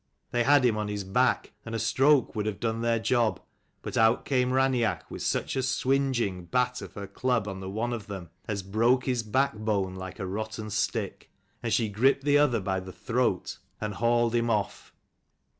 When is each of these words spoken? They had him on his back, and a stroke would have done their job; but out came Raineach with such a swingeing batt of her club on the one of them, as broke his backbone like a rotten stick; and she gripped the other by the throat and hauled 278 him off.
They 0.31 0.45
had 0.45 0.65
him 0.65 0.77
on 0.77 0.87
his 0.87 1.03
back, 1.03 1.53
and 1.63 1.75
a 1.75 1.77
stroke 1.77 2.33
would 2.35 2.47
have 2.47 2.59
done 2.59 2.81
their 2.81 2.97
job; 2.97 3.39
but 3.83 3.97
out 3.97 4.25
came 4.25 4.49
Raineach 4.49 5.03
with 5.11 5.21
such 5.21 5.55
a 5.55 5.61
swingeing 5.61 6.45
batt 6.49 6.81
of 6.81 6.95
her 6.95 7.05
club 7.05 7.47
on 7.47 7.59
the 7.59 7.69
one 7.69 7.93
of 7.93 8.07
them, 8.07 8.31
as 8.47 8.63
broke 8.63 9.05
his 9.05 9.21
backbone 9.21 9.93
like 9.93 10.17
a 10.17 10.25
rotten 10.25 10.71
stick; 10.71 11.29
and 11.61 11.71
she 11.71 11.87
gripped 11.87 12.23
the 12.23 12.39
other 12.39 12.59
by 12.61 12.79
the 12.79 12.91
throat 12.91 13.59
and 13.79 13.93
hauled 13.93 14.31
278 14.31 14.39
him 14.39 14.49
off. 14.49 14.91